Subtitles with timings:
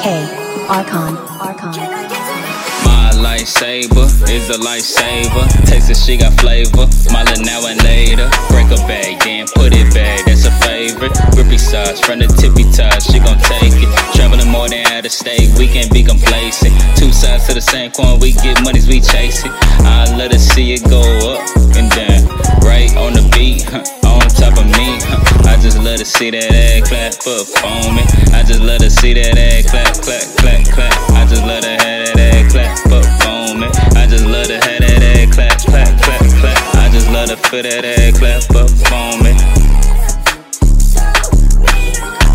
[0.00, 0.08] K.
[0.66, 1.12] Archon.
[1.44, 1.76] Archon.
[2.88, 5.44] My lifesaver is a lifesaver.
[5.66, 6.90] Taste she got flavor.
[6.90, 8.30] Smiling now and later.
[8.48, 10.24] Break a bag, then put it back.
[10.24, 11.12] That's a favorite.
[11.32, 13.92] Grippy size, from the tippy tie, she gon' take it.
[14.16, 16.72] Traveling more than out of state, we can't be complacent.
[16.96, 19.52] Two sides to the same coin, we get monies, we chase it.
[19.84, 22.24] I let her see it go up and down.
[22.64, 23.68] Right on the beat,
[24.08, 24.89] on top of me.
[26.10, 28.02] See that ass clap up on me.
[28.34, 30.92] I just love her see that ass clap, clap, clap, clap.
[31.14, 33.68] I just let her have that ass clap up on me.
[33.94, 36.74] I just love her have that ass clap, clap, clap, clap.
[36.74, 39.32] I just let her feel that ass clap up on me.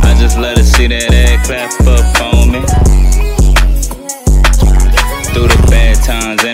[0.07, 2.61] I just let her see that ass clap up on me.
[5.35, 5.84] Through the bad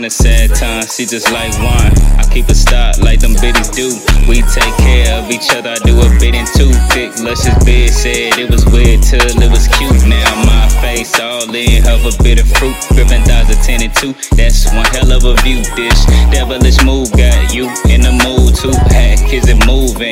[0.02, 1.94] the sad time, she just like wine.
[2.18, 3.94] I keep a stock like them biddies do.
[4.28, 6.74] We take care of each other, I do a bidding too.
[6.92, 10.02] Thick, luscious beard said it was weird till it was cute.
[10.10, 12.76] Now my face all in, have a bit of fruit.
[12.98, 15.62] Gripping thighs a 10 and 2, that's one hell of a view.
[15.78, 19.22] This devilish move got you in the mood to hack.
[19.32, 20.11] Is it moving?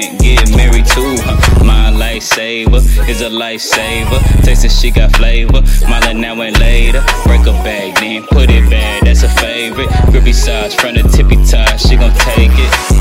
[2.50, 4.20] Is a lifesaver.
[4.44, 5.66] Taste Tasting she got flavor.
[5.66, 7.04] Smiling now and later.
[7.26, 9.04] Break a bag, then put it back.
[9.04, 9.90] That's a favorite.
[10.12, 11.78] Grippy size from the tippy tie.
[11.78, 12.99] She gon' take it.